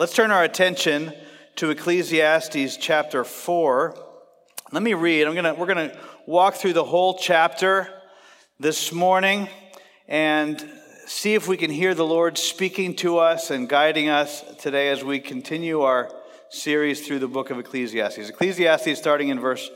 [0.00, 1.12] Let's turn our attention
[1.56, 3.94] to Ecclesiastes chapter 4.
[4.72, 5.26] Let me read.
[5.26, 7.86] I'm gonna, we're going to walk through the whole chapter
[8.58, 9.50] this morning
[10.08, 10.66] and
[11.04, 15.04] see if we can hear the Lord speaking to us and guiding us today as
[15.04, 16.10] we continue our
[16.48, 18.30] series through the book of Ecclesiastes.
[18.30, 19.70] Ecclesiastes starting in verse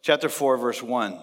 [0.00, 1.18] chapter 4 verse 1.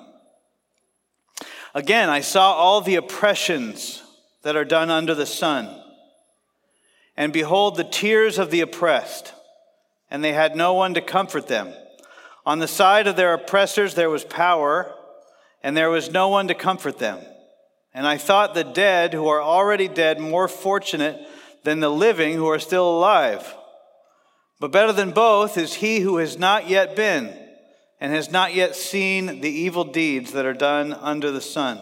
[1.73, 4.03] Again, I saw all the oppressions
[4.43, 5.82] that are done under the sun
[7.15, 9.33] and behold, the tears of the oppressed,
[10.09, 11.73] and they had no one to comfort them.
[12.45, 14.93] On the side of their oppressors there was power,
[15.61, 17.19] and there was no one to comfort them.
[17.93, 21.27] And I thought the dead who are already dead more fortunate
[21.63, 23.53] than the living who are still alive.
[24.59, 27.37] But better than both is he who has not yet been
[27.99, 31.79] and has not yet seen the evil deeds that are done under the sun.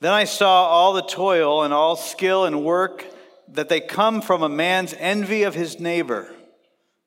[0.00, 3.04] Then I saw all the toil and all skill and work
[3.52, 6.32] that they come from a man's envy of his neighbor.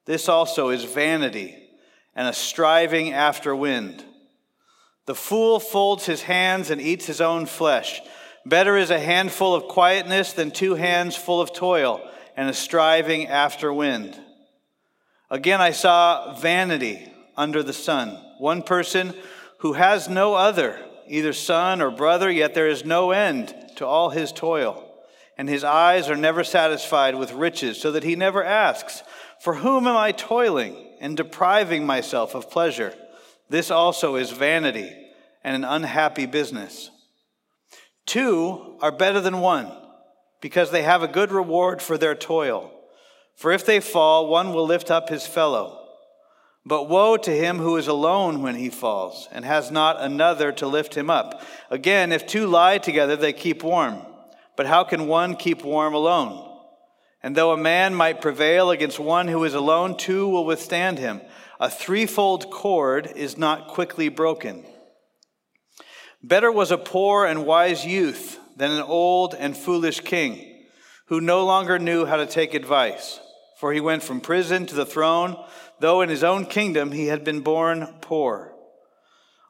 [0.05, 1.55] This also is vanity
[2.15, 4.03] and a striving after wind.
[5.05, 8.01] The fool folds his hands and eats his own flesh.
[8.45, 12.01] Better is a handful of quietness than two hands full of toil
[12.35, 14.19] and a striving after wind.
[15.29, 18.09] Again, I saw vanity under the sun.
[18.37, 19.13] One person
[19.59, 24.09] who has no other, either son or brother, yet there is no end to all
[24.09, 24.82] his toil
[25.37, 29.03] and his eyes are never satisfied with riches, so that he never asks,
[29.41, 32.93] For whom am I toiling and depriving myself of pleasure?
[33.49, 34.91] This also is vanity
[35.43, 36.89] and an unhappy business.
[38.05, 39.71] Two are better than one,
[40.41, 42.71] because they have a good reward for their toil.
[43.35, 45.79] For if they fall, one will lift up his fellow.
[46.65, 50.67] But woe to him who is alone when he falls, and has not another to
[50.67, 51.41] lift him up.
[51.69, 54.01] Again, if two lie together, they keep warm.
[54.55, 56.49] But how can one keep warm alone?
[57.21, 61.21] And though a man might prevail against one who is alone, two will withstand him.
[61.59, 64.65] A threefold cord is not quickly broken.
[66.21, 70.65] Better was a poor and wise youth than an old and foolish king
[71.07, 73.19] who no longer knew how to take advice.
[73.59, 75.37] For he went from prison to the throne,
[75.79, 78.53] though in his own kingdom he had been born poor.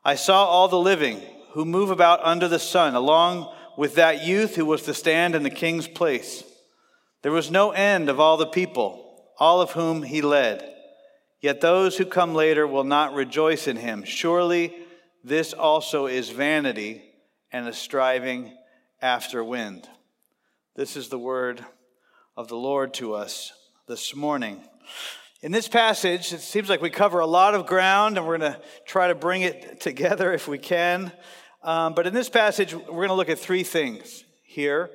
[0.05, 4.55] I saw all the living who move about under the sun, along with that youth
[4.55, 6.43] who was to stand in the king's place.
[7.21, 10.69] There was no end of all the people, all of whom he led.
[11.41, 14.03] Yet those who come later will not rejoice in him.
[14.03, 14.73] Surely
[15.23, 17.01] this also is vanity
[17.51, 18.55] and a striving
[19.01, 19.87] after wind.
[20.75, 21.63] This is the word
[22.35, 23.53] of the Lord to us
[23.87, 24.61] this morning.
[25.41, 28.53] In this passage, it seems like we cover a lot of ground, and we're going
[28.53, 31.11] to try to bring it together if we can.
[31.63, 34.89] Um, but in this passage, we're going to look at three things here.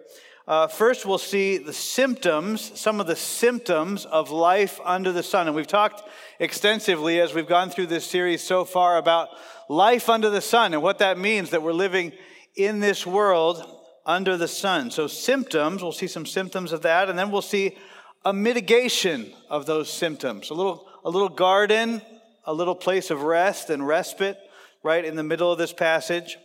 [0.47, 5.47] Uh, first, we'll see the symptoms, some of the symptoms of life under the sun.
[5.47, 6.03] And we've talked
[6.39, 9.29] extensively as we've gone through this series so far about
[9.69, 12.12] life under the sun and what that means that we're living
[12.56, 13.62] in this world
[14.06, 14.91] under the sun.
[14.91, 17.77] So, symptoms, we'll see some symptoms of that, and then we'll see
[18.25, 20.49] a mitigation of those symptoms.
[20.49, 22.00] A little, a little garden,
[22.45, 24.39] a little place of rest and respite
[24.83, 26.39] right in the middle of this passage.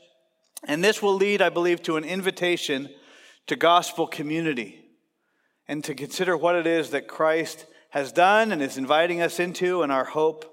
[0.65, 2.89] And this will lead, I believe, to an invitation
[3.47, 4.85] to gospel community
[5.67, 9.83] and to consider what it is that Christ has done and is inviting us into
[9.83, 10.45] and our hope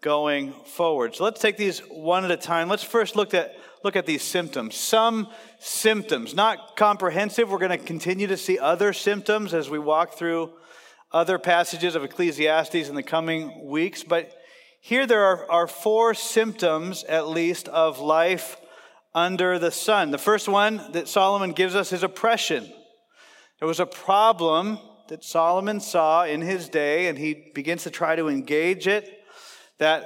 [0.00, 1.14] going forward.
[1.14, 2.68] So let's take these one at a time.
[2.68, 4.74] Let's first look at look at these symptoms.
[4.74, 5.28] Some
[5.58, 7.50] symptoms, not comprehensive.
[7.50, 10.52] We're going to continue to see other symptoms as we walk through
[11.12, 14.32] other passages of Ecclesiastes in the coming weeks, but
[14.80, 18.56] here there are, are four symptoms at least of life
[19.14, 20.10] under the sun.
[20.10, 22.70] The first one that Solomon gives us is oppression.
[23.58, 24.78] There was a problem
[25.08, 29.24] that Solomon saw in his day, and he begins to try to engage it.
[29.78, 30.04] That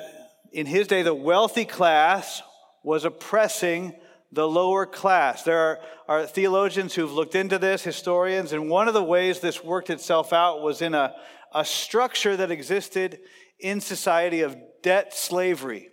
[0.53, 2.43] in his day, the wealthy class
[2.83, 3.95] was oppressing
[4.33, 5.43] the lower class.
[5.43, 5.79] There are,
[6.09, 10.33] are theologians who've looked into this, historians, and one of the ways this worked itself
[10.33, 11.15] out was in a,
[11.55, 13.21] a structure that existed
[13.61, 15.91] in society of debt slavery,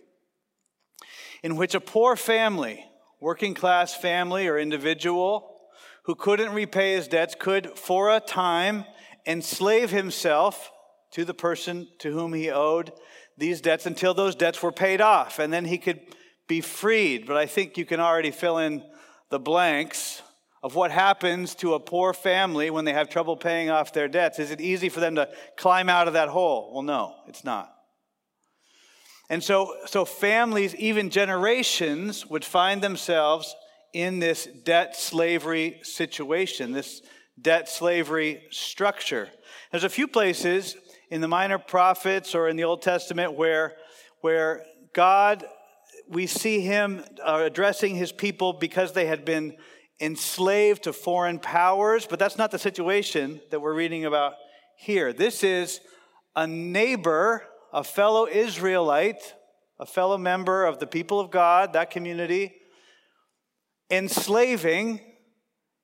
[1.42, 2.84] in which a poor family
[3.22, 5.56] working class family or individual
[6.06, 8.84] who couldn't repay his debts could, for a time,
[9.24, 10.72] enslave himself
[11.12, 12.90] to the person to whom he owed
[13.38, 15.38] these debts until those debts were paid off.
[15.38, 16.00] And then he could
[16.48, 17.24] be freed.
[17.24, 18.82] But I think you can already fill in
[19.30, 20.20] the blanks
[20.60, 24.40] of what happens to a poor family when they have trouble paying off their debts.
[24.40, 26.72] Is it easy for them to climb out of that hole?
[26.72, 27.71] Well, no, it's not.
[29.30, 33.54] And so, so families, even generations, would find themselves
[33.92, 37.02] in this debt slavery situation, this
[37.40, 39.28] debt slavery structure.
[39.70, 40.76] There's a few places
[41.10, 43.76] in the minor prophets or in the Old Testament where,
[44.20, 44.64] where
[44.94, 45.44] God,
[46.08, 49.56] we see him uh, addressing his people because they had been
[50.00, 54.34] enslaved to foreign powers, but that's not the situation that we're reading about
[54.76, 55.12] here.
[55.12, 55.80] This is
[56.34, 59.34] a neighbor, a fellow Israelite,
[59.78, 62.54] a fellow member of the people of God, that community,
[63.90, 65.00] enslaving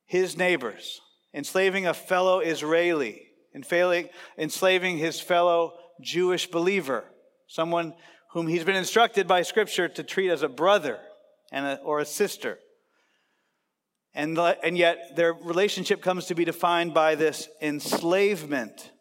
[0.05, 1.01] his neighbors,
[1.33, 7.05] enslaving a fellow Israeli, enslaving his fellow Jewish believer,
[7.47, 7.93] someone
[8.31, 10.99] whom he's been instructed by Scripture to treat as a brother
[11.51, 12.59] and a, or a sister.
[14.13, 18.91] And, and yet their relationship comes to be defined by this enslavement.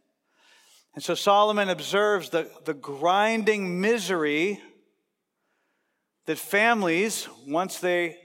[0.98, 4.60] And so Solomon observes the, the grinding misery
[6.26, 8.16] that families, once they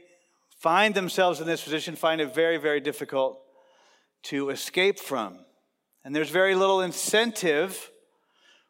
[0.57, 3.39] find themselves in this position, find it very, very difficult
[4.23, 5.37] to escape from.
[6.03, 7.91] And there's very little incentive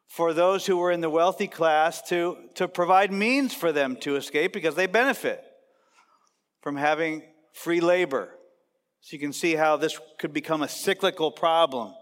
[0.09, 4.17] for those who were in the wealthy class to, to provide means for them to
[4.17, 5.41] escape because they benefit
[6.61, 7.23] from having
[7.53, 8.35] free labor.
[8.99, 11.93] So you can see how this could become a cyclical problem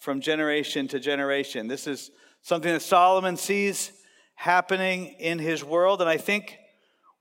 [0.00, 1.68] from generation to generation.
[1.68, 2.10] This is
[2.42, 3.92] something that Solomon sees
[4.34, 6.56] happening in his world, and I think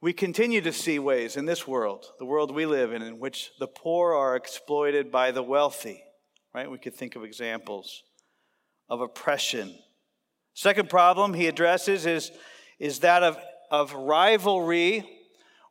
[0.02, 3.52] we continue to see ways in this world, the world we live in, in which
[3.60, 6.02] the poor are exploited by the wealthy,
[6.56, 6.72] right?
[6.72, 8.04] We could think of examples
[8.88, 9.78] of oppression.
[10.54, 12.32] Second problem he addresses is,
[12.80, 13.38] is that of,
[13.70, 15.08] of rivalry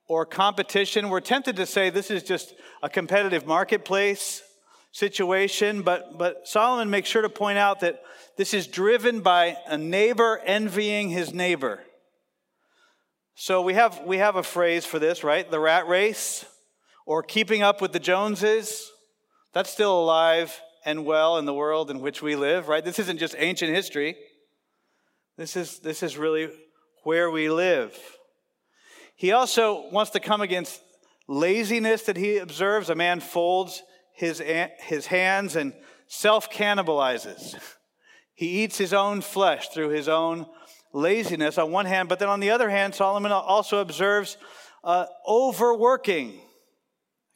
[0.09, 1.09] or competition.
[1.09, 4.43] We're tempted to say this is just a competitive marketplace
[4.93, 8.03] situation, but, but Solomon makes sure to point out that
[8.37, 11.81] this is driven by a neighbor envying his neighbor.
[13.35, 15.49] So we have, we have a phrase for this, right?
[15.49, 16.45] The rat race
[17.07, 18.91] or keeping up with the Joneses.
[19.53, 22.85] That's still alive and well in the world in which we live, right?
[22.85, 24.17] This isn't just ancient history.
[25.37, 26.51] This is, this is really
[27.05, 27.97] where we live.
[29.15, 30.81] He also wants to come against
[31.29, 32.91] laziness that he observes.
[32.91, 33.83] A man folds
[34.19, 34.43] his,
[34.81, 35.73] his hands and
[36.09, 37.55] self cannibalizes.
[38.35, 40.47] He eats his own flesh through his own
[40.93, 44.37] laziness on one hand, but then on the other hand, Solomon also observes
[44.83, 46.41] uh, overworking.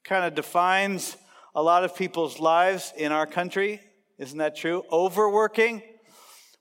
[0.05, 1.17] Kind of defines
[1.55, 3.81] a lot of people's lives in our country.
[4.19, 4.82] Isn't that true?
[4.90, 5.82] Overworking,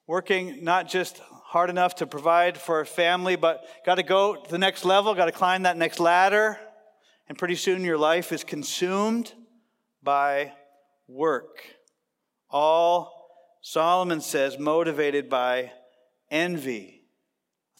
[0.06, 4.52] working not just hard enough to provide for a family, but got to go to
[4.52, 6.60] the next level, got to climb that next ladder,
[7.28, 9.34] and pretty soon your life is consumed
[10.04, 10.54] by
[11.08, 11.64] work.
[12.50, 13.12] All,
[13.62, 15.72] Solomon says, motivated by
[16.30, 17.04] envy.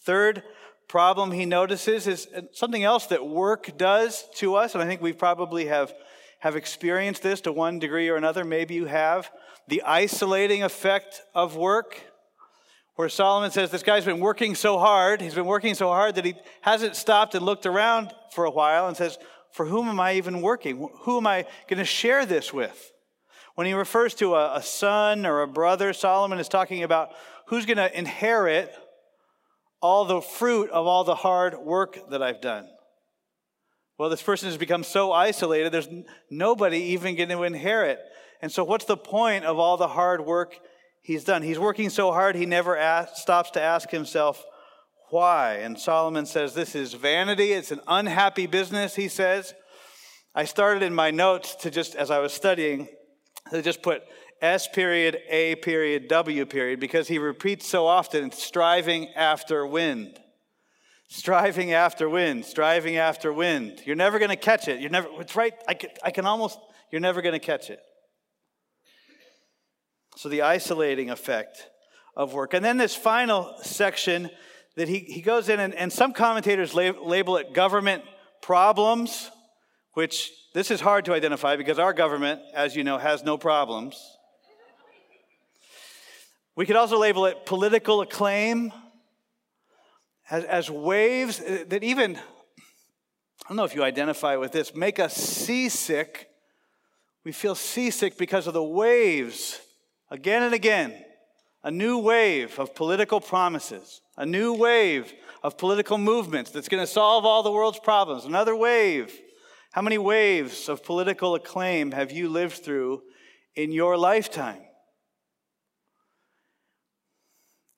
[0.04, 0.42] Third
[0.88, 5.00] problem he notices is uh, something else that work does to us, and I think
[5.00, 5.92] we probably have,
[6.40, 8.44] have experienced this to one degree or another.
[8.44, 9.30] Maybe you have.
[9.68, 12.00] The isolating effect of work,
[12.96, 16.24] where Solomon says this guy's been working so hard, he's been working so hard that
[16.24, 19.16] he hasn't stopped and looked around for a while and says,
[19.52, 20.88] For whom am I even working?
[21.00, 22.92] Who am I going to share this with?
[23.54, 27.10] When he refers to a, a son or a brother, Solomon is talking about
[27.46, 28.74] who's going to inherit
[29.82, 32.68] all the fruit of all the hard work that I've done?
[33.98, 35.88] Well, this person has become so isolated, there's
[36.30, 37.98] nobody even going to inherit.
[38.40, 40.58] And so, what's the point of all the hard work
[41.02, 41.42] he's done?
[41.42, 44.44] He's working so hard, he never stops to ask himself,
[45.12, 45.56] why?
[45.56, 47.52] And Solomon says, This is vanity.
[47.52, 49.52] It's an unhappy business, he says.
[50.34, 52.88] I started in my notes to just, as I was studying,
[53.50, 54.04] to just put
[54.40, 60.18] S period, A period, W period, because he repeats so often striving after wind.
[61.10, 63.82] Striving after wind, striving after wind.
[63.84, 64.80] You're never going to catch it.
[64.80, 66.58] You're never, it's right, I can, I can almost,
[66.90, 67.80] you're never going to catch it.
[70.16, 71.68] So the isolating effect
[72.16, 72.54] of work.
[72.54, 74.30] And then this final section
[74.76, 78.04] that he, he goes in, and, and some commentators label it government
[78.40, 79.30] problems,
[79.94, 84.16] which this is hard to identify because our government, as you know, has no problems.
[86.54, 88.72] We could also label it political acclaim
[90.30, 92.20] as, as waves that even, I
[93.48, 96.28] don't know if you identify with this, make us seasick.
[97.24, 99.60] We feel seasick because of the waves
[100.10, 100.94] again and again.
[101.64, 106.86] A new wave of political promises, a new wave of political movements that's going to
[106.86, 108.24] solve all the world's problems.
[108.24, 109.18] Another wave.
[109.72, 113.02] How many waves of political acclaim have you lived through
[113.56, 114.60] in your lifetime?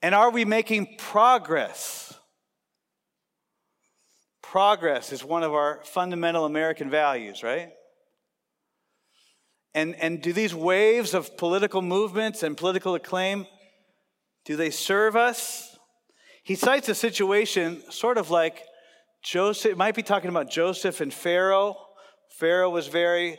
[0.03, 2.13] And are we making progress?
[4.43, 7.71] Progress is one of our fundamental American values, right?
[9.73, 13.47] And, and do these waves of political movements and political acclaim,
[14.45, 15.74] do they serve us?
[16.45, 18.67] He cites a situation sort of like
[19.23, 21.79] Joseph, it might be talking about Joseph and Pharaoh.
[22.29, 23.39] Pharaoh was very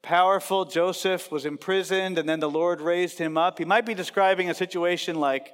[0.00, 0.64] powerful.
[0.64, 3.58] Joseph was imprisoned, and then the Lord raised him up.
[3.58, 5.52] He might be describing a situation like,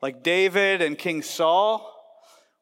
[0.00, 1.92] like David and King Saul,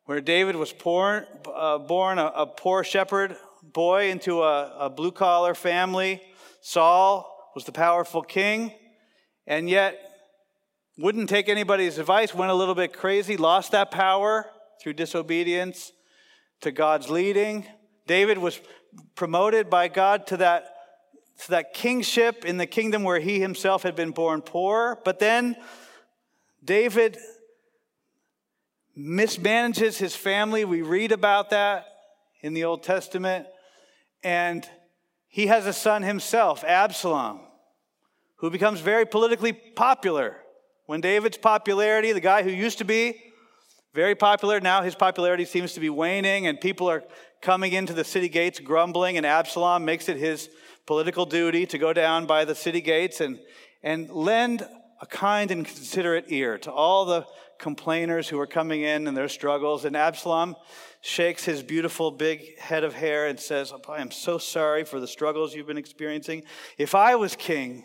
[0.06, 5.12] where David was poor, uh, born a, a, poor shepherd boy into a, a blue
[5.12, 6.22] collar family.
[6.62, 8.72] Saul was the powerful king,
[9.46, 10.07] and yet
[10.98, 14.50] wouldn't take anybody's advice, went a little bit crazy, lost that power
[14.82, 15.92] through disobedience
[16.60, 17.64] to God's leading.
[18.08, 18.60] David was
[19.14, 20.74] promoted by God to that,
[21.44, 24.98] to that kingship in the kingdom where he himself had been born poor.
[25.04, 25.56] But then
[26.64, 27.16] David
[28.98, 30.64] mismanages his family.
[30.64, 31.86] We read about that
[32.40, 33.46] in the Old Testament.
[34.24, 34.68] And
[35.28, 37.40] he has a son himself, Absalom,
[38.36, 40.38] who becomes very politically popular.
[40.88, 43.20] When David's popularity, the guy who used to be
[43.92, 44.58] very popular.
[44.58, 47.04] Now his popularity seems to be waning, and people are
[47.42, 50.48] coming into the city gates grumbling, and Absalom makes it his
[50.86, 53.38] political duty to go down by the city gates and,
[53.82, 54.66] and lend
[55.02, 57.26] a kind and considerate ear to all the
[57.58, 59.84] complainers who are coming in and their struggles.
[59.84, 60.56] And Absalom
[61.02, 65.00] shakes his beautiful big head of hair and says, oh, I am so sorry for
[65.00, 66.44] the struggles you've been experiencing.
[66.78, 67.84] If I was king,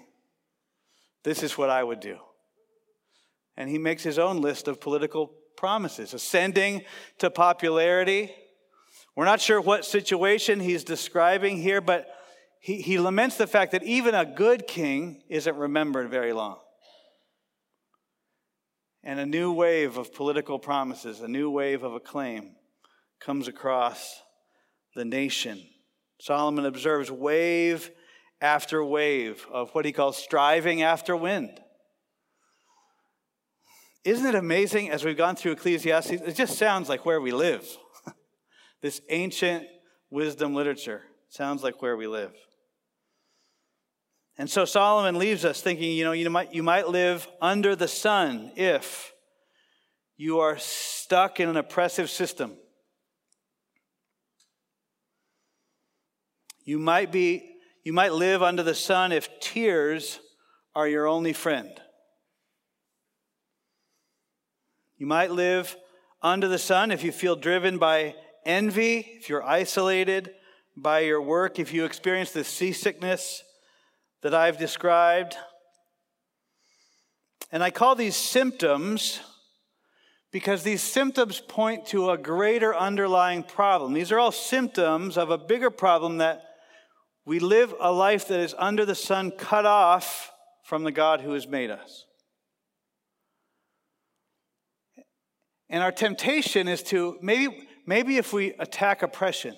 [1.24, 2.17] this is what I would do.
[3.55, 6.83] And he makes his own list of political promises, ascending
[7.19, 8.33] to popularity.
[9.15, 12.07] We're not sure what situation he's describing here, but
[12.60, 16.60] he, he laments the fact that even a good king isn't remembered very long.
[19.03, 22.55] And a new wave of political promises, a new wave of acclaim
[23.19, 24.22] comes across
[24.95, 25.62] the nation.
[26.19, 27.91] Solomon observes wave
[28.39, 31.60] after wave of what he calls striving after wind.
[34.03, 36.12] Isn't it amazing as we've gone through Ecclesiastes?
[36.12, 37.65] It just sounds like where we live.
[38.81, 39.65] this ancient
[40.10, 42.33] wisdom literature sounds like where we live.
[44.38, 47.88] And so Solomon leaves us thinking, you know, you might, you might live under the
[47.88, 49.13] sun if
[50.17, 52.55] you are stuck in an oppressive system.
[56.65, 57.50] You might be
[57.83, 60.22] you might live under the sun if tears
[60.74, 61.69] are your only friend.
[65.03, 65.75] You might live
[66.22, 70.31] under the sun if you feel driven by envy, if you're isolated
[70.77, 73.43] by your work, if you experience the seasickness
[74.22, 75.36] that I've described.
[77.51, 79.19] And I call these symptoms
[80.31, 83.91] because these symptoms point to a greater underlying problem.
[83.91, 86.45] These are all symptoms of a bigger problem that
[87.25, 90.31] we live a life that is under the sun, cut off
[90.63, 92.05] from the God who has made us.
[95.74, 99.56] And our temptation is to maybe, maybe if we attack oppression,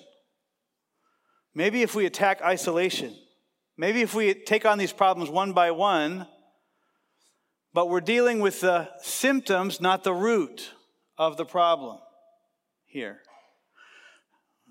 [1.54, 3.14] maybe if we attack isolation,
[3.76, 6.26] maybe if we take on these problems one by one,
[7.74, 10.70] but we're dealing with the symptoms, not the root
[11.18, 11.98] of the problem
[12.86, 13.20] here.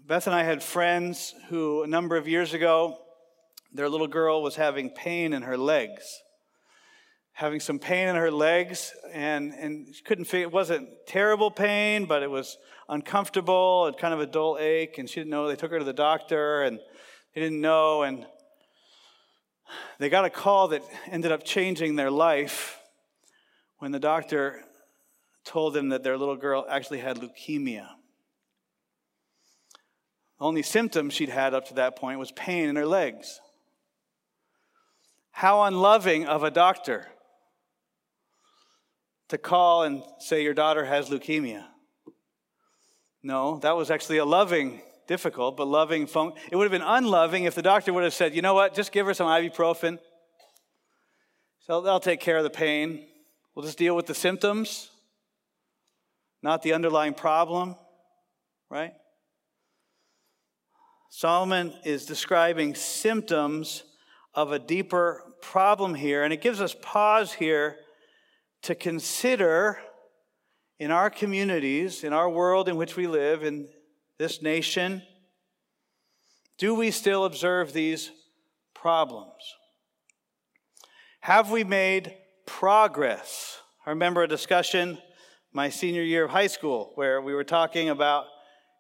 [0.04, 2.98] Beth and I had friends who, a number of years ago,
[3.72, 6.24] their little girl was having pain in her legs
[7.36, 12.06] having some pain in her legs and, and she couldn't figure it wasn't terrible pain
[12.06, 14.98] but it was uncomfortable and kind of a dull ache.
[14.98, 16.80] And she didn't know they took her to the doctor and
[17.34, 18.04] they didn't know.
[18.04, 18.25] And
[20.00, 22.80] they got a call that ended up changing their life
[23.80, 24.62] when the doctor
[25.44, 27.88] told them that their little girl actually had leukemia.
[30.39, 33.39] The only symptom she'd had up to that point was pain in her legs.
[35.32, 37.08] How unloving of a doctor
[39.29, 41.65] to call and say your daughter has leukemia.
[43.24, 46.34] No, that was actually a loving, difficult, but loving phone.
[46.51, 48.91] It would have been unloving if the doctor would have said, you know what, just
[48.91, 49.98] give her some ibuprofen.
[51.62, 53.08] So they'll take care of the pain.
[53.55, 54.91] We'll just deal with the symptoms,
[56.44, 57.75] not the underlying problem,
[58.70, 58.94] right?
[61.10, 63.84] Solomon is describing symptoms
[64.34, 67.77] of a deeper problem here, and it gives us pause here
[68.65, 69.77] to consider
[70.79, 73.67] in our communities, in our world in which we live, in
[74.17, 75.03] this nation,
[76.57, 78.10] do we still observe these
[78.74, 79.55] problems?
[81.19, 82.15] Have we made
[82.48, 83.60] progress?
[83.86, 84.98] I remember a discussion
[85.53, 88.25] my senior year of high school where we were talking about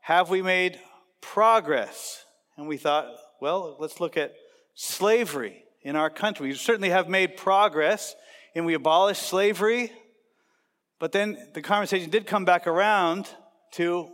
[0.01, 0.79] have we made
[1.21, 2.25] progress?
[2.57, 3.07] And we thought,
[3.39, 4.33] well, let's look at
[4.73, 6.47] slavery in our country.
[6.47, 8.15] We certainly have made progress
[8.55, 9.91] and we abolished slavery,
[10.99, 13.27] but then the conversation did come back around
[13.73, 14.09] to,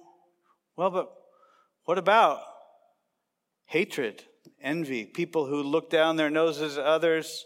[0.75, 1.13] well, but
[1.85, 2.41] what about
[3.65, 4.23] hatred,
[4.61, 7.45] envy, people who look down their noses at others?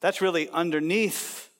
[0.00, 1.50] That's really underneath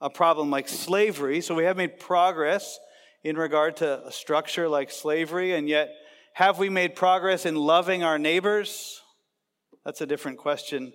[0.00, 1.40] a problem like slavery.
[1.40, 2.78] So we have made progress
[3.24, 5.90] in regard to a structure like slavery, and yet
[6.34, 9.02] have we made progress in loving our neighbors?
[9.84, 10.92] That's a different question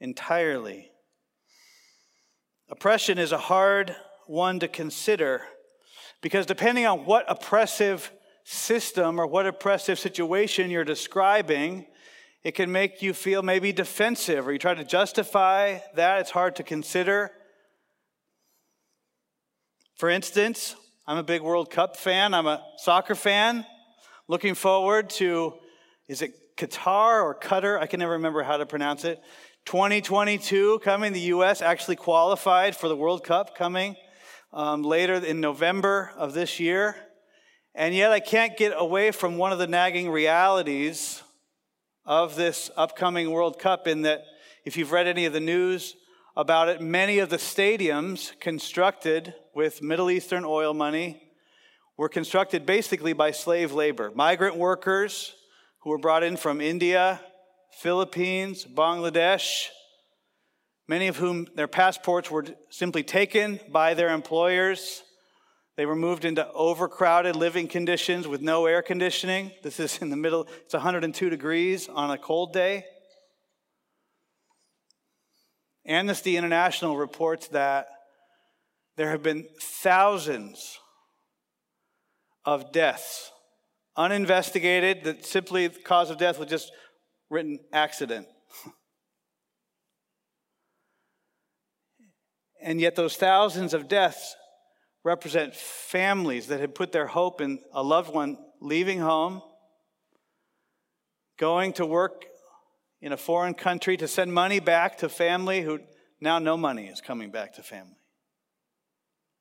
[0.00, 0.90] entirely.
[2.70, 3.96] Oppression is a hard
[4.26, 5.42] one to consider
[6.20, 8.10] because depending on what oppressive
[8.44, 11.86] system or what oppressive situation you're describing,
[12.42, 16.20] it can make you feel maybe defensive or you try to justify that.
[16.20, 17.30] It's hard to consider.
[19.96, 23.64] For instance, I'm a big World Cup fan, I'm a soccer fan.
[24.28, 25.54] Looking forward to,
[26.06, 27.80] is it Qatar or Qatar?
[27.80, 29.22] I can never remember how to pronounce it.
[29.66, 31.12] 2022 coming.
[31.12, 31.62] The U.S.
[31.62, 33.96] actually qualified for the World Cup coming
[34.52, 36.96] um, later in November of this year.
[37.74, 41.22] And yet I can't get away from one of the nagging realities
[42.04, 44.22] of this upcoming World Cup in that
[44.64, 45.94] if you've read any of the news
[46.36, 51.22] about it, many of the stadiums constructed with Middle Eastern oil money
[51.96, 54.12] were constructed basically by slave labor.
[54.14, 55.34] Migrant workers
[55.80, 57.20] who were brought in from India,
[57.70, 59.66] Philippines, Bangladesh,
[60.88, 65.02] many of whom their passports were simply taken by their employers.
[65.76, 69.52] They were moved into overcrowded living conditions with no air conditioning.
[69.62, 72.84] This is in the middle, it's 102 degrees on a cold day.
[75.86, 77.88] Amnesty International reports that
[78.96, 80.78] there have been thousands
[82.44, 83.30] of deaths,
[83.96, 86.72] uninvestigated, that simply the cause of death was just
[87.30, 88.26] written accident.
[92.62, 94.36] and yet, those thousands of deaths
[95.04, 99.42] represent families that had put their hope in a loved one leaving home,
[101.38, 102.24] going to work
[103.00, 105.78] in a foreign country to send money back to family who
[106.20, 107.94] now no money is coming back to family.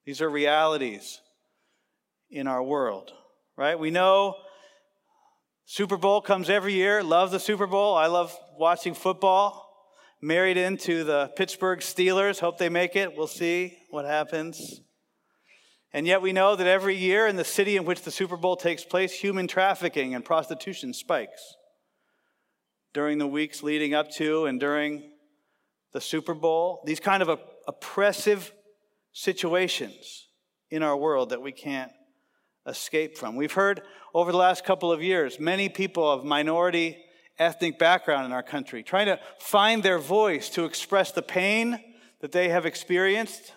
[0.06, 1.20] These are realities
[2.30, 3.12] in our world,
[3.58, 3.78] right?
[3.78, 4.36] We know
[5.70, 7.04] Super Bowl comes every year.
[7.04, 7.94] Love the Super Bowl.
[7.94, 9.70] I love watching football.
[10.22, 12.40] Married into the Pittsburgh Steelers.
[12.40, 13.18] Hope they make it.
[13.18, 14.80] We'll see what happens.
[15.92, 18.56] And yet we know that every year in the city in which the Super Bowl
[18.56, 21.56] takes place, human trafficking and prostitution spikes.
[22.94, 25.12] During the weeks leading up to and during
[25.92, 28.54] the Super Bowl, these kind of oppressive
[29.12, 30.30] situations
[30.70, 31.92] in our world that we can't
[32.68, 33.36] escape from.
[33.36, 33.82] We've heard
[34.14, 36.98] over the last couple of years many people of minority
[37.40, 41.80] ethnic background in our country trying to find their voice to express the pain
[42.22, 43.54] that they have experienced.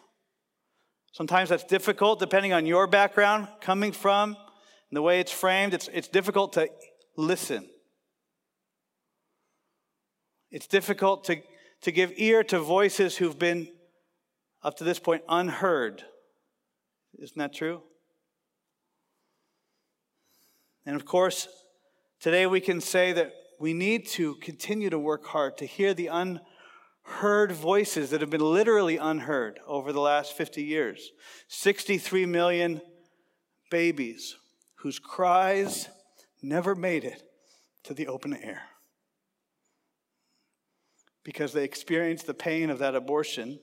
[1.12, 5.74] Sometimes that's difficult depending on your background, coming from, and the way it's framed.
[5.74, 6.68] It's, it's difficult to
[7.16, 7.68] listen.
[10.50, 11.36] It's difficult to,
[11.82, 13.68] to give ear to voices who've been,
[14.62, 16.04] up to this point, unheard.
[17.18, 17.82] Isn't that true?
[20.86, 21.48] And of course,
[22.20, 26.06] today we can say that we need to continue to work hard to hear the
[26.06, 31.10] unheard voices that have been literally unheard over the last 50 years.
[31.48, 32.80] 63 million
[33.70, 34.36] babies
[34.76, 35.88] whose cries
[36.42, 37.22] never made it
[37.84, 38.62] to the open air
[41.22, 43.60] because they experienced the pain of that abortion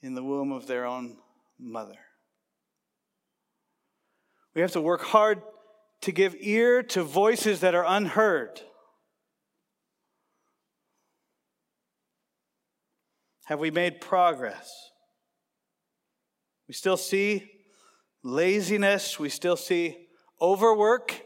[0.00, 1.18] in the womb of their own
[1.58, 1.98] mother.
[4.54, 5.42] We have to work hard
[6.02, 8.60] to give ear to voices that are unheard?
[13.46, 14.70] Have we made progress?
[16.68, 17.50] We still see
[18.22, 20.08] laziness, we still see
[20.40, 21.18] overwork,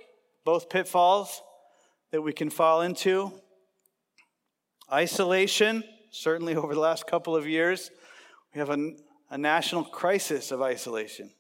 [0.45, 1.43] both pitfalls
[2.13, 3.33] that we can fall into.
[4.93, 7.91] Isolation, certainly over the last couple of years,
[8.55, 8.93] we have a,
[9.31, 11.31] a national crisis of isolation.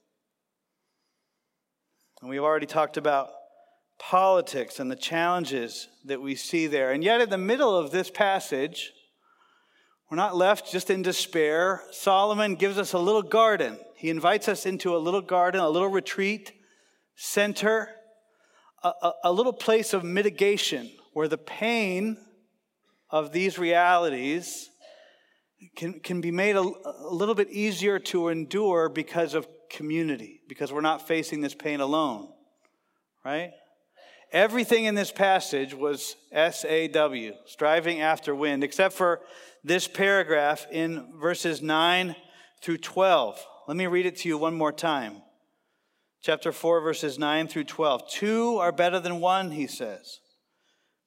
[2.22, 3.30] And we've already talked about
[3.98, 6.92] politics and the challenges that we see there.
[6.92, 8.92] And yet, in the middle of this passage,
[10.08, 11.82] we're not left just in despair.
[11.90, 13.76] Solomon gives us a little garden.
[13.96, 16.52] He invites us into a little garden, a little retreat
[17.16, 17.88] center,
[18.84, 22.18] a, a, a little place of mitigation where the pain
[23.10, 24.70] of these realities
[25.74, 30.72] can, can be made a, a little bit easier to endure because of community because
[30.72, 32.28] we're not facing this pain alone,
[33.24, 33.50] right?
[34.32, 39.20] Everything in this passage was S A W, striving after wind, except for
[39.64, 42.14] this paragraph in verses 9
[42.62, 43.44] through 12.
[43.68, 45.22] Let me read it to you one more time.
[46.22, 48.08] Chapter 4, verses 9 through 12.
[48.08, 50.20] Two are better than one, he says,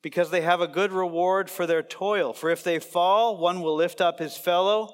[0.02, 2.34] because they have a good reward for their toil.
[2.34, 4.94] For if they fall, one will lift up his fellow.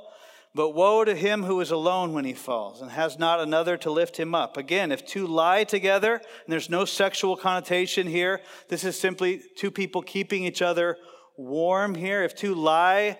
[0.53, 3.91] But woe to him who is alone when he falls and has not another to
[3.91, 4.57] lift him up.
[4.57, 9.71] Again, if two lie together, and there's no sexual connotation here, this is simply two
[9.71, 10.97] people keeping each other
[11.37, 12.21] warm here.
[12.23, 13.17] If two lie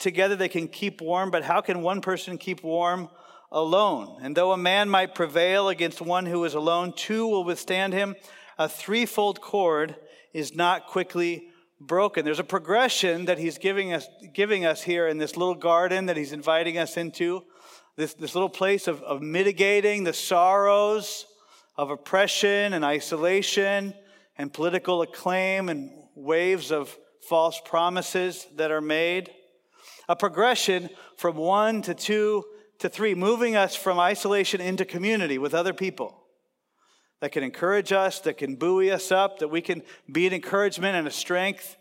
[0.00, 3.08] together, they can keep warm, but how can one person keep warm
[3.52, 4.18] alone?
[4.20, 8.16] And though a man might prevail against one who is alone, two will withstand him.
[8.58, 9.94] A threefold cord
[10.32, 11.51] is not quickly
[11.86, 12.24] broken.
[12.24, 16.16] There's a progression that he's giving us, giving us here in this little garden that
[16.16, 17.44] he's inviting us into,
[17.96, 21.26] this, this little place of, of mitigating the sorrows
[21.76, 23.94] of oppression and isolation
[24.38, 26.96] and political acclaim and waves of
[27.28, 29.30] false promises that are made.
[30.08, 32.44] A progression from one to two
[32.78, 36.21] to three, moving us from isolation into community with other people
[37.22, 39.80] that can encourage us, that can buoy us up, that we can
[40.10, 41.76] be an encouragement and a strength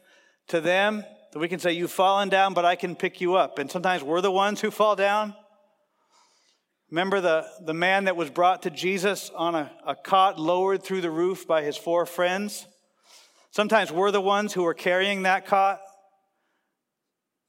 [0.47, 3.58] to them, that we can say, You've fallen down, but I can pick you up.
[3.58, 5.34] And sometimes we're the ones who fall down.
[6.91, 11.01] Remember the, the man that was brought to Jesus on a, a cot lowered through
[11.01, 12.67] the roof by his four friends?
[13.49, 15.82] Sometimes we're the ones who are carrying that cot,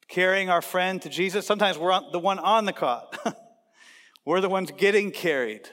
[0.09, 1.47] carrying our friend to Jesus.
[1.47, 3.19] Sometimes we're the one on the cot.
[4.25, 5.69] we're the ones getting carried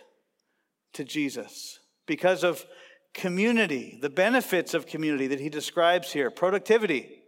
[0.92, 1.79] to Jesus
[2.10, 2.66] because of
[3.14, 6.30] community, the benefits of community that he describes here.
[6.30, 7.22] Productivity.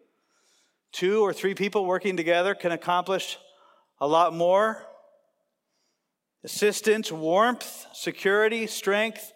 [0.92, 3.38] Two or three people working together can accomplish
[4.02, 4.84] a lot more.
[6.44, 9.32] Assistance, warmth, security, strength,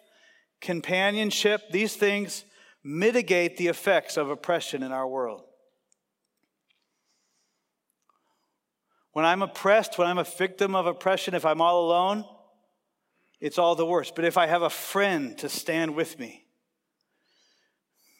[0.60, 2.44] companionship, these things
[2.82, 5.42] mitigate the effects of oppression in our world.
[9.12, 12.24] When I'm oppressed, when I'm a victim of oppression, if I'm all alone,
[13.40, 14.10] it's all the worse.
[14.14, 16.46] But if I have a friend to stand with me,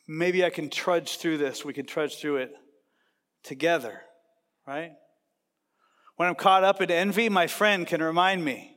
[0.06, 1.64] maybe I can trudge through this.
[1.64, 2.52] We can trudge through it
[3.42, 4.02] together,
[4.66, 4.92] right?
[6.16, 8.76] When I'm caught up in envy, my friend can remind me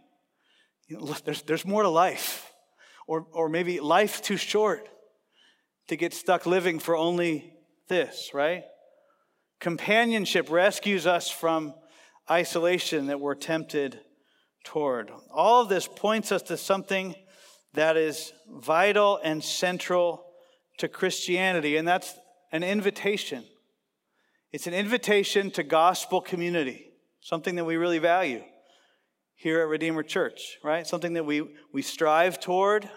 [0.90, 2.52] you know, look, there's, there's more to life.
[3.08, 4.90] Or, or maybe life too short
[5.88, 7.54] to get stuck living for only
[7.88, 8.64] this, right?
[9.60, 11.74] Companionship rescues us from
[12.30, 14.00] isolation that we're tempted
[14.70, 15.12] toward.
[15.34, 17.16] All of this points us to something
[17.74, 20.24] that is vital and central
[20.78, 22.14] to Christianity, and that's
[22.52, 23.44] an invitation.
[24.52, 28.44] It's an invitation to gospel community, something that we really value
[29.36, 30.86] here at Redeemer Church, right?
[30.86, 32.88] Something that we, we strive toward.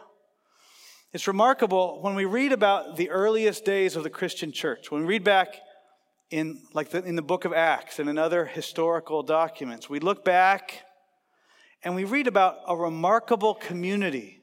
[1.15, 5.09] It's remarkable when we read about the earliest days of the Christian church, when we
[5.09, 5.57] read back
[6.31, 10.23] in like the, in the book of Acts and in other historical documents, we look
[10.23, 10.85] back
[11.85, 14.41] and we read about a remarkable community.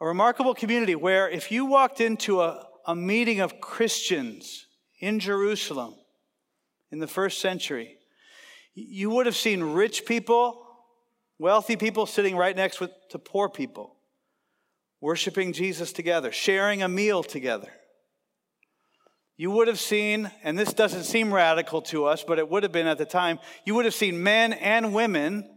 [0.00, 4.66] A remarkable community where if you walked into a, a meeting of Christians
[5.00, 5.94] in Jerusalem
[6.90, 7.98] in the first century,
[8.74, 10.66] you would have seen rich people,
[11.38, 13.96] wealthy people sitting right next to poor people,
[15.00, 17.68] worshiping Jesus together, sharing a meal together.
[19.36, 22.72] You would have seen, and this doesn't seem radical to us, but it would have
[22.72, 25.48] been at the time, you would have seen men and women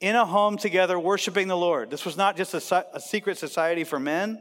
[0.00, 1.90] in a home together worshiping the Lord.
[1.90, 4.34] This was not just a, a, secret society for men.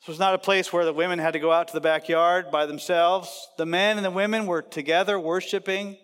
[0.00, 2.50] This was not a place where the women had to go out to the backyard
[2.50, 3.48] by themselves.
[3.58, 5.96] The men and the women were together worshiping.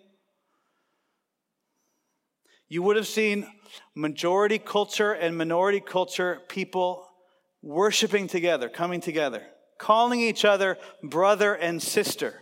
[2.67, 3.47] You would have seen
[3.95, 7.07] majority culture and minority culture people
[7.61, 9.43] worshiping together, coming together
[9.81, 12.35] calling each other brother and sister.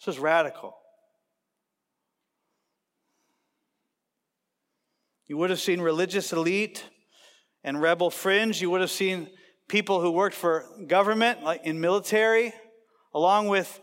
[0.00, 0.74] This is radical.
[5.26, 6.84] You would have seen religious elite
[7.62, 8.62] and rebel fringe.
[8.62, 9.28] You would have seen
[9.68, 12.54] people who worked for government, like in military,
[13.12, 13.80] along with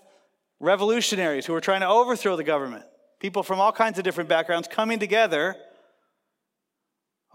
[0.59, 2.85] revolutionaries who were trying to overthrow the government.
[3.19, 5.55] People from all kinds of different backgrounds coming together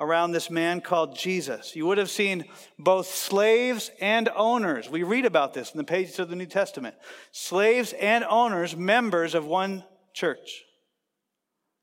[0.01, 1.77] around this man called Jesus.
[1.77, 2.47] You would have seen
[2.79, 4.89] both slaves and owners.
[4.89, 6.97] We read about this in the pages of the New Testament.
[7.33, 9.85] Slaves and owners, members of one
[10.15, 10.65] church,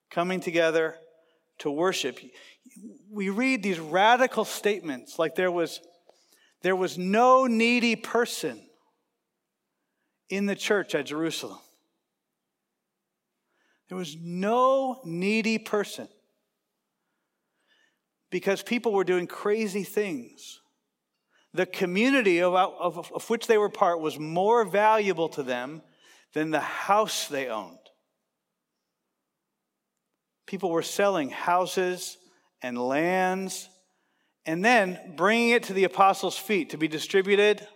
[0.09, 0.95] coming together
[1.59, 2.19] to worship.
[3.11, 5.79] We read these radical statements like there was,
[6.63, 8.59] there was no needy person
[10.27, 11.59] in the church at Jerusalem.
[13.89, 16.09] There was no needy person
[18.29, 20.61] because people were doing crazy things.
[21.53, 25.81] the community of, of, of which they were part was more valuable to them
[26.33, 27.79] than the house they owned.
[30.45, 32.17] People were selling houses
[32.61, 33.69] and lands
[34.45, 37.67] and then bringing it to the apostles' feet to be distributed,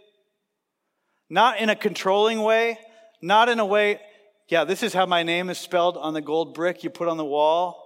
[1.30, 2.80] not in a controlling way,
[3.22, 4.00] not in a way,
[4.48, 7.18] yeah, this is how my name is spelled on the gold brick you put on
[7.18, 7.81] the wall.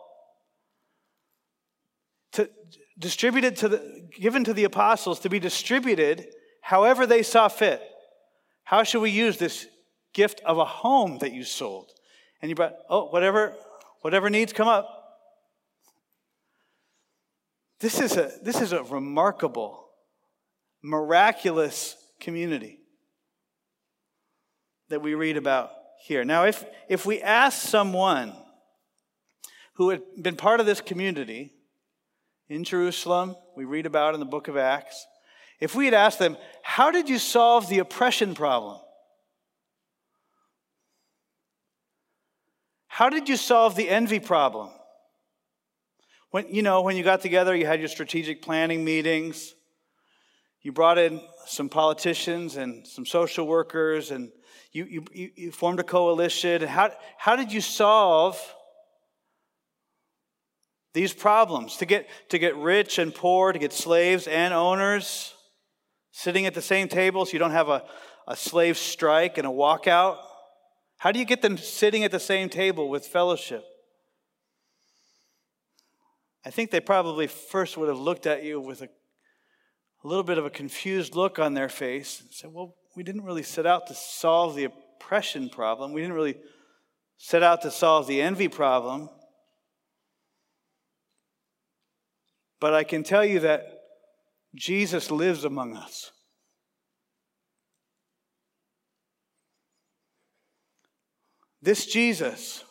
[2.35, 2.49] To,
[2.97, 6.27] distributed to the, given to the apostles to be distributed
[6.61, 7.81] however they saw fit.
[8.63, 9.67] How should we use this
[10.13, 11.91] gift of a home that you sold?
[12.41, 13.53] And you brought, oh, whatever,
[14.01, 14.89] whatever needs come up.
[17.79, 19.89] This is a, this is a remarkable,
[20.81, 22.79] miraculous community
[24.89, 25.71] that we read about
[26.05, 26.23] here.
[26.23, 28.33] Now, if, if we ask someone
[29.73, 31.51] who had been part of this community
[32.49, 35.05] in Jerusalem, we read about in the book of Acts,
[35.59, 38.79] if we had asked them, How did you solve the oppression problem?
[42.87, 44.69] How did you solve the envy problem?
[46.31, 49.53] When, you know, when you got together, you had your strategic planning meetings.
[50.61, 54.31] You brought in some politicians and some social workers, and
[54.71, 56.61] you, you, you formed a coalition.
[56.63, 58.39] How, how did you solve
[60.95, 65.33] these problems to get, to get rich and poor, to get slaves and owners
[66.11, 67.83] sitting at the same table so you don't have a,
[68.29, 70.17] a slave strike and a walkout?
[70.97, 73.65] How do you get them sitting at the same table with fellowship?
[76.45, 80.37] I think they probably first would have looked at you with a, a little bit
[80.37, 83.87] of a confused look on their face and said, Well, we didn't really set out
[83.87, 85.91] to solve the oppression problem.
[85.91, 86.37] We didn't really
[87.17, 89.09] set out to solve the envy problem.
[92.59, 93.81] But I can tell you that
[94.53, 96.11] Jesus lives among us.
[101.61, 102.63] This Jesus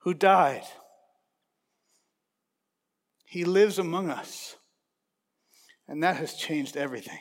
[0.00, 0.64] who died
[3.32, 4.56] he lives among us.
[5.88, 7.20] And that has changed everything.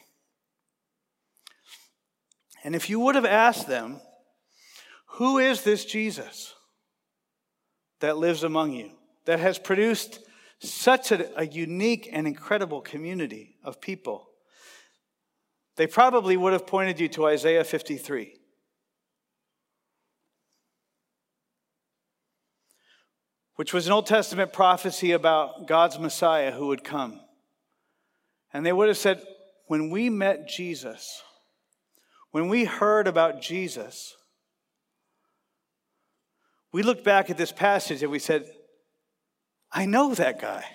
[2.65, 4.01] And if you would have asked them,
[5.11, 6.53] Who is this Jesus
[8.01, 8.91] that lives among you,
[9.23, 10.19] that has produced
[10.61, 14.27] such a, a unique and incredible community of people?
[15.75, 18.41] They probably would have pointed you to Isaiah 53.
[23.61, 27.21] which was an Old Testament prophecy about God's Messiah who would come.
[28.51, 29.21] And they would have said,
[29.67, 31.21] when we met Jesus,
[32.31, 34.15] when we heard about Jesus,
[36.71, 38.49] we looked back at this passage and we said,
[39.71, 40.65] I know that guy.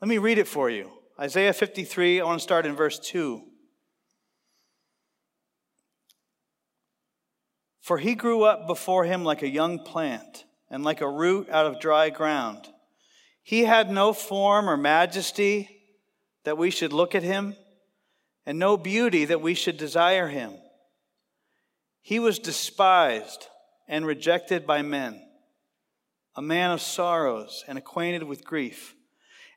[0.00, 0.90] Let me read it for you.
[1.18, 3.42] Isaiah 53, I want to start in verse 2.
[7.80, 11.66] For he grew up before him like a young plant and like a root out
[11.66, 12.68] of dry ground.
[13.42, 15.70] He had no form or majesty
[16.42, 17.56] that we should look at him,
[18.44, 20.54] and no beauty that we should desire him.
[22.02, 23.46] He was despised
[23.88, 25.25] and rejected by men,
[26.36, 28.94] a man of sorrows and acquainted with grief.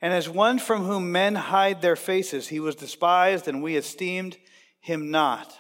[0.02, 4.38] And as one from whom men hide their faces, he was despised, and we esteemed
[4.80, 5.58] him not.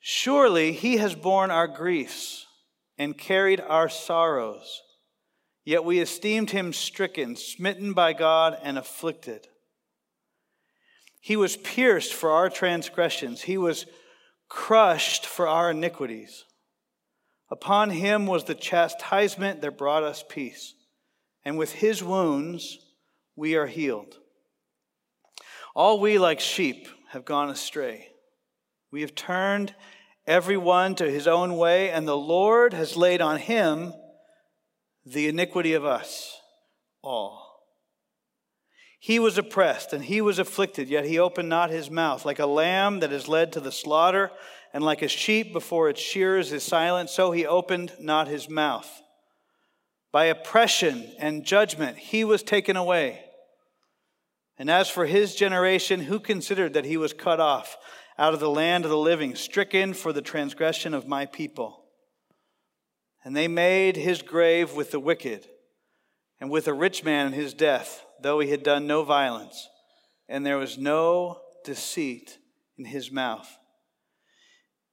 [0.00, 2.46] Surely he has borne our griefs
[2.96, 4.80] and carried our sorrows.
[5.64, 9.48] Yet we esteemed him stricken, smitten by God, and afflicted.
[11.20, 13.86] He was pierced for our transgressions, he was
[14.48, 16.44] crushed for our iniquities.
[17.50, 20.74] Upon him was the chastisement that brought us peace,
[21.44, 22.78] and with his wounds
[23.36, 24.18] we are healed.
[25.74, 28.08] All we, like sheep, have gone astray.
[28.90, 29.74] We have turned
[30.26, 33.92] everyone to his own way, and the Lord has laid on him
[35.04, 36.38] the iniquity of us
[37.02, 37.44] all.
[38.98, 42.24] He was oppressed and he was afflicted, yet he opened not his mouth.
[42.24, 44.30] Like a lamb that is led to the slaughter,
[44.74, 49.02] and like a sheep before its shearers is silent, so he opened not his mouth.
[50.12, 53.24] By oppression and judgment he was taken away.
[54.58, 57.78] And as for his generation, who considered that he was cut off?
[58.18, 61.84] out of the land of the living, stricken for the transgression of my people.
[63.24, 65.46] And they made his grave with the wicked
[66.40, 69.68] and with a rich man in his death, though he had done no violence,
[70.28, 72.38] and there was no deceit
[72.76, 73.48] in his mouth.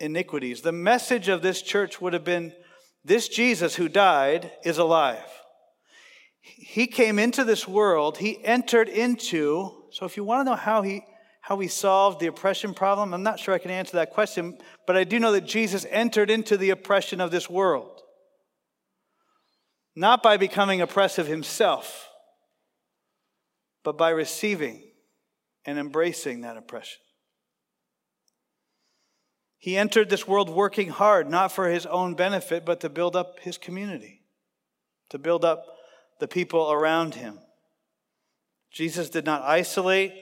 [0.00, 0.62] iniquities.
[0.62, 2.52] The message of this church would have been
[3.04, 5.30] this Jesus who died is alive.
[6.40, 10.82] He came into this world, he entered into, so if you want to know how
[10.82, 11.02] he
[11.48, 14.98] how he solved the oppression problem, I'm not sure I can answer that question, but
[14.98, 18.02] I do know that Jesus entered into the oppression of this world.
[19.96, 22.10] Not by becoming oppressive himself,
[23.82, 24.82] but by receiving
[25.64, 27.00] and embracing that oppression.
[29.58, 33.40] He entered this world working hard, not for his own benefit, but to build up
[33.40, 34.22] his community,
[35.10, 35.66] to build up
[36.20, 37.40] the people around him.
[38.70, 40.12] Jesus did not isolate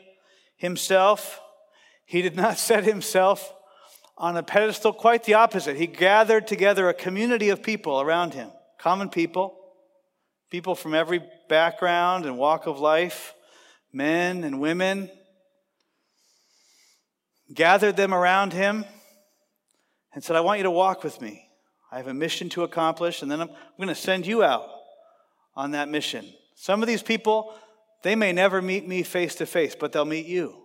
[0.57, 1.41] himself,
[2.07, 3.53] he did not set himself
[4.17, 5.77] on a pedestal, quite the opposite.
[5.77, 9.59] He gathered together a community of people around him, common people,
[10.49, 13.35] people from every background and walk of life,
[13.93, 15.11] men and women,
[17.53, 18.87] gathered them around him
[20.17, 21.51] and said, I want you to walk with me.
[21.93, 24.67] I have a mission to accomplish, and then I'm, I'm going to send you out
[25.55, 26.25] on that mission.
[26.55, 27.55] Some of these people,
[28.03, 30.57] they may never meet me face to face, but they'll meet you.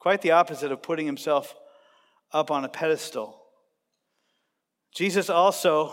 [0.00, 1.54] Quite the opposite of putting himself
[2.32, 3.38] up on a pedestal.
[4.94, 5.92] Jesus also,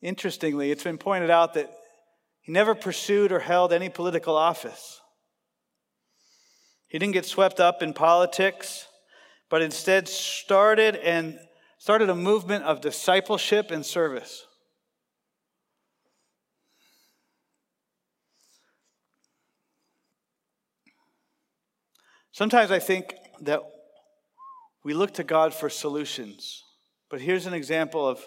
[0.00, 1.70] interestingly, it's been pointed out that
[2.40, 5.02] he never pursued or held any political office.
[6.88, 8.86] He didn't get swept up in politics,
[9.50, 11.38] but instead started and
[11.86, 14.44] started a movement of discipleship and service.
[22.32, 23.60] Sometimes I think that
[24.82, 26.64] we look to God for solutions,
[27.08, 28.18] but here's an example of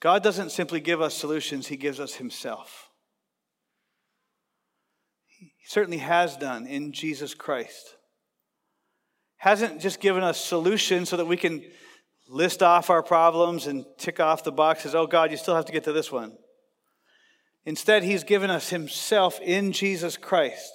[0.00, 2.88] God doesn't simply give us solutions, He gives us Himself.
[5.28, 7.94] He certainly has done in Jesus Christ.
[9.36, 11.62] Hasn't just given us solutions so that we can
[12.28, 14.94] list off our problems and tick off the boxes.
[14.94, 16.36] Oh, God, you still have to get to this one.
[17.64, 20.72] Instead, He's given us Himself in Jesus Christ,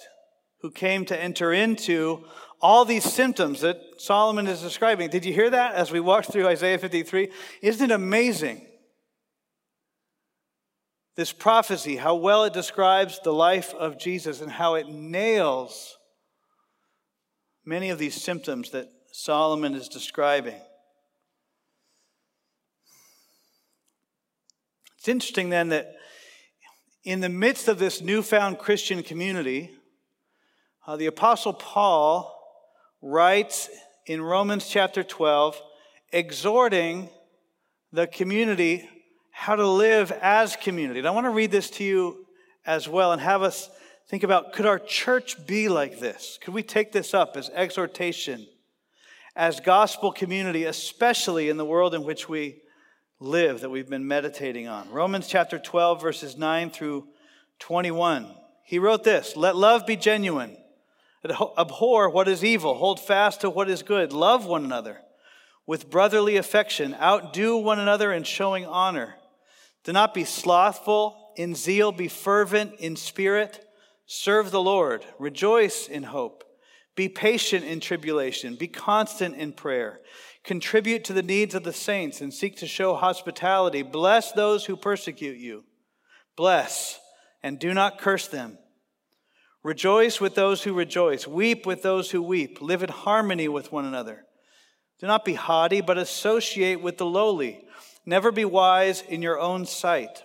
[0.60, 2.24] who came to enter into
[2.60, 5.10] all these symptoms that Solomon is describing.
[5.10, 7.30] Did you hear that as we walked through Isaiah 53?
[7.60, 8.66] Isn't it amazing?
[11.16, 15.98] This prophecy, how well it describes the life of Jesus and how it nails
[17.64, 20.60] many of these symptoms that Solomon is describing.
[25.02, 25.96] It's interesting then that
[27.02, 29.72] in the midst of this newfound Christian community,
[30.86, 32.32] uh, the Apostle Paul
[33.02, 33.68] writes
[34.06, 35.60] in Romans chapter 12,
[36.12, 37.08] exhorting
[37.90, 38.88] the community
[39.32, 41.00] how to live as community.
[41.00, 42.24] And I want to read this to you
[42.64, 43.70] as well and have us
[44.08, 46.38] think about could our church be like this?
[46.40, 48.46] Could we take this up as exhortation,
[49.34, 52.61] as gospel community, especially in the world in which we
[53.22, 54.90] live that we've been meditating on.
[54.90, 57.06] Romans chapter 12, verses 9 through
[57.60, 58.26] 21.
[58.64, 60.56] He wrote this Let love be genuine.
[61.56, 62.74] Abhor what is evil.
[62.74, 64.12] Hold fast to what is good.
[64.12, 64.98] Love one another
[65.66, 66.94] with brotherly affection.
[66.94, 69.14] Outdo one another in showing honor.
[69.84, 71.30] Do not be slothful.
[71.36, 73.64] In zeal, be fervent in spirit.
[74.06, 75.06] Serve the Lord.
[75.18, 76.42] Rejoice in hope.
[76.96, 78.56] Be patient in tribulation.
[78.56, 80.00] Be constant in prayer.
[80.44, 83.82] Contribute to the needs of the saints and seek to show hospitality.
[83.82, 85.64] Bless those who persecute you.
[86.36, 86.98] Bless
[87.42, 88.58] and do not curse them.
[89.62, 91.26] Rejoice with those who rejoice.
[91.26, 92.60] Weep with those who weep.
[92.60, 94.24] Live in harmony with one another.
[94.98, 97.64] Do not be haughty, but associate with the lowly.
[98.04, 100.24] Never be wise in your own sight.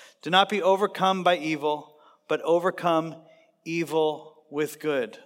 [0.21, 1.95] Do not be overcome by evil,
[2.27, 3.15] but overcome
[3.65, 5.17] evil with good.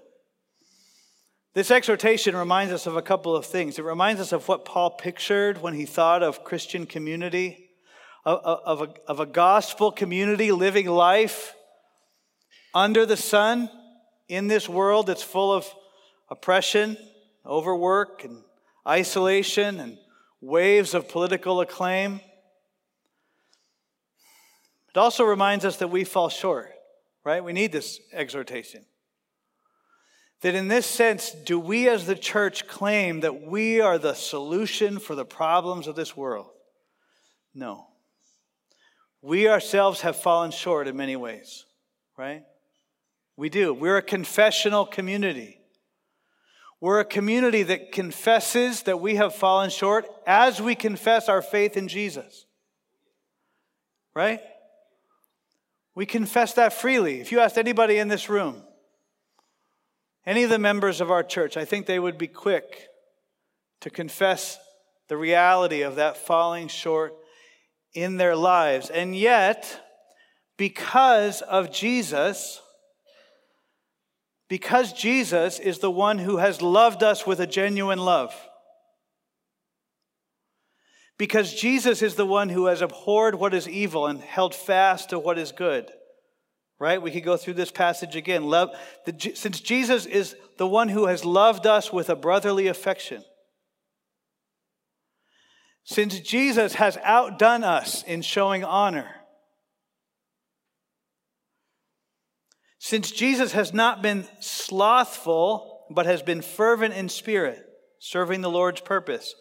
[1.54, 3.80] This exhortation reminds us of a couple of things.
[3.80, 7.66] It reminds us of what Paul pictured when he thought of Christian community
[8.26, 11.56] of, of, a, of a gospel community living life
[12.74, 13.70] under the sun
[14.28, 15.68] in this world that's full of
[16.30, 16.98] oppression,
[17.46, 18.42] overwork, and
[18.88, 19.98] isolation, and
[20.42, 22.20] waves of political acclaim.
[24.96, 26.72] It also reminds us that we fall short,
[27.26, 27.44] right?
[27.44, 28.86] We need this exhortation.
[30.40, 35.00] That in this sense, do we as the church claim that we are the solution
[35.00, 36.48] for the problems of this world?
[37.54, 37.88] No.
[39.22, 41.66] We ourselves have fallen short in many ways,
[42.18, 42.44] right?
[43.36, 43.74] We do.
[43.74, 45.60] We're a confessional community.
[46.80, 51.76] We're a community that confesses that we have fallen short as we confess our faith
[51.76, 52.46] in Jesus.
[54.14, 54.40] Right?
[55.96, 57.22] We confess that freely.
[57.22, 58.62] If you asked anybody in this room,
[60.26, 62.90] any of the members of our church, I think they would be quick
[63.82, 64.60] to confess
[65.08, 67.16] the reality of that falling short
[67.94, 68.90] in their lives.
[68.90, 69.82] And yet,
[70.58, 72.62] because of Jesus,
[74.50, 78.34] because Jesus is the one who has loved us with a genuine love.
[81.18, 85.20] Because Jesus is the one who has abhorred what is evil and held fast to
[85.20, 85.90] what is good.
[86.78, 87.02] Right?
[87.02, 88.44] We could go through this passage again.
[88.44, 88.70] Love,
[89.06, 93.24] the, since Jesus is the one who has loved us with a brotherly affection,
[95.86, 99.10] since Jesus has outdone us in showing honor,
[102.86, 107.66] Since Jesus has not been slothful, but has been fervent in spirit,
[107.98, 109.34] serving the Lord's purpose.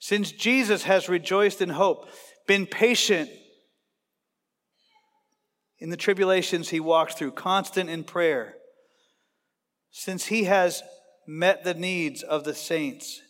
[0.00, 2.08] Since Jesus has rejoiced in hope,
[2.48, 3.30] been patient
[5.78, 8.56] in the tribulations he walked through, constant in prayer.
[9.92, 10.82] Since he has
[11.26, 13.20] met the needs of the saints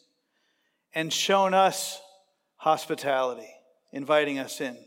[0.95, 2.01] and shown us
[2.57, 3.51] hospitality,
[3.93, 4.79] inviting us in.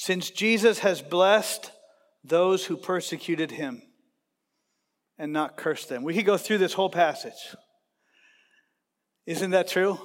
[0.00, 1.72] since Jesus has blessed
[2.22, 3.82] those who persecuted him
[5.18, 6.04] and not cursed them.
[6.04, 7.56] We could go through this whole passage.
[9.28, 10.00] Isn't that true?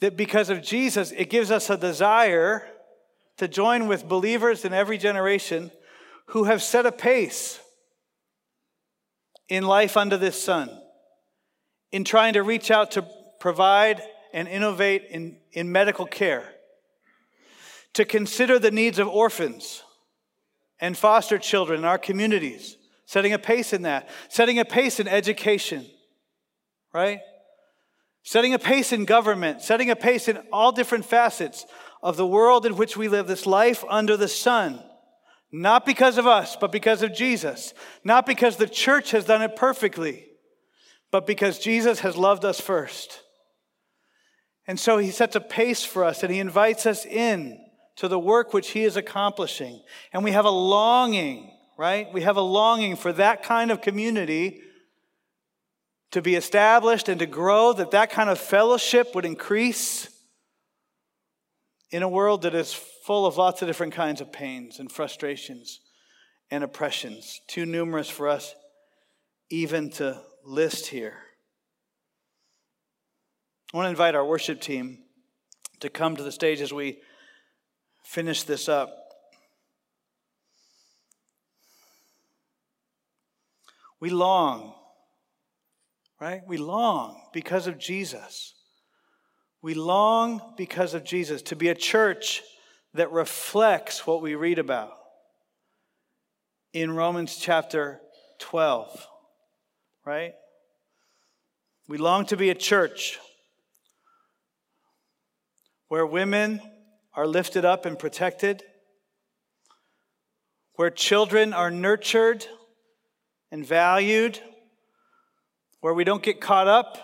[0.00, 2.66] That because of Jesus, it gives us a desire
[3.36, 5.70] to join with believers in every generation
[6.26, 7.60] who have set a pace
[9.48, 10.76] in life under this sun,
[11.92, 13.06] in trying to reach out to
[13.38, 14.02] provide
[14.32, 16.54] and innovate in, in medical care
[17.92, 19.84] to consider the needs of orphans
[20.80, 25.06] and foster children in our communities, setting a pace in that, setting a pace in
[25.06, 25.86] education,
[26.92, 27.20] right?
[28.22, 31.66] Setting a pace in government, setting a pace in all different facets
[32.02, 34.82] of the world in which we live, this life under the sun.
[35.50, 37.74] Not because of us, but because of Jesus.
[38.04, 40.26] Not because the church has done it perfectly,
[41.10, 43.20] but because Jesus has loved us first.
[44.66, 47.58] And so he sets a pace for us and he invites us in
[47.96, 49.82] to the work which He is accomplishing.
[50.12, 52.12] And we have a longing, right?
[52.12, 54.60] We have a longing for that kind of community
[56.12, 60.08] to be established and to grow, that that kind of fellowship would increase
[61.90, 65.80] in a world that is full of lots of different kinds of pains and frustrations
[66.50, 68.54] and oppressions, too numerous for us
[69.50, 71.14] even to list here.
[73.72, 74.98] I want to invite our worship team
[75.80, 77.00] to come to the stage as we
[78.04, 78.94] finish this up.
[83.98, 84.74] We long,
[86.22, 86.42] right?
[86.46, 88.54] We long because of Jesus.
[89.60, 92.42] We long because of Jesus to be a church
[92.94, 94.92] that reflects what we read about
[96.72, 98.00] in Romans chapter
[98.38, 99.04] 12,
[100.06, 100.34] right?
[101.88, 103.18] We long to be a church
[105.88, 106.60] where women
[107.16, 108.62] are lifted up and protected,
[110.76, 112.46] where children are nurtured
[113.50, 114.38] and valued,
[115.82, 116.96] where we don't get caught up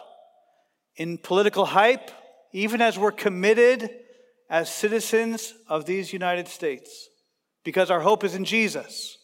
[0.96, 2.10] in political hype,
[2.52, 3.90] even as we're committed
[4.48, 7.08] as citizens of these United States,
[7.64, 9.18] because our hope is in Jesus.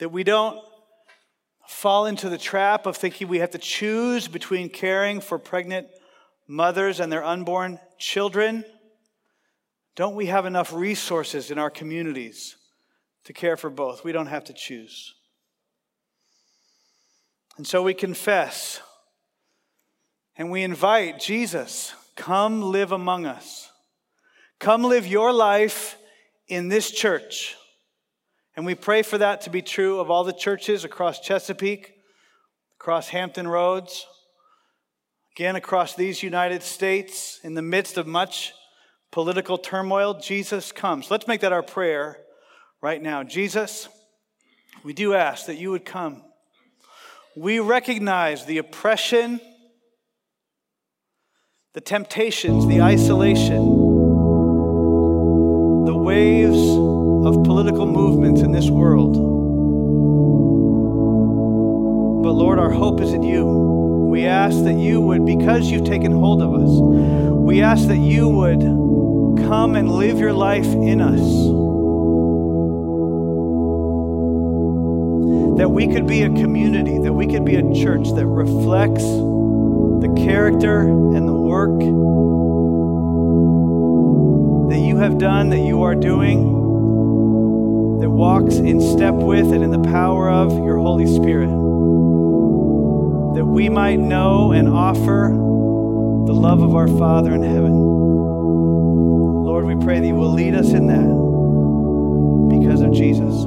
[0.00, 0.60] That we don't
[1.68, 5.86] fall into the trap of thinking we have to choose between caring for pregnant
[6.48, 8.64] mothers and their unborn children?
[9.94, 12.56] Don't we have enough resources in our communities
[13.24, 14.02] to care for both?
[14.02, 15.14] We don't have to choose.
[17.58, 18.80] And so we confess
[20.36, 23.70] and we invite Jesus, come live among us.
[24.58, 25.98] Come live your life
[26.46, 27.56] in this church.
[28.56, 31.92] And we pray for that to be true of all the churches across Chesapeake,
[32.80, 34.06] across Hampton Roads
[35.38, 38.54] Again, across these United States, in the midst of much
[39.12, 41.12] political turmoil, Jesus comes.
[41.12, 42.18] Let's make that our prayer
[42.82, 43.22] right now.
[43.22, 43.88] Jesus,
[44.82, 46.24] we do ask that you would come.
[47.40, 49.40] We recognize the oppression,
[51.72, 53.64] the temptations, the isolation,
[55.84, 59.12] the waves of political movements in this world.
[62.24, 63.46] But Lord, our hope is in you.
[64.10, 66.68] We ask that you would, because you've taken hold of us,
[67.36, 68.62] we ask that you would
[69.46, 71.67] come and live your life in us.
[75.58, 80.14] That we could be a community, that we could be a church that reflects the
[80.16, 81.78] character and the work
[84.70, 86.40] that you have done, that you are doing,
[88.00, 91.48] that walks in step with and in the power of your Holy Spirit
[93.38, 97.72] that we might know and offer the love of our Father in heaven.
[99.44, 101.06] Lord, we pray that you will lead us in that
[102.50, 103.44] because of Jesus.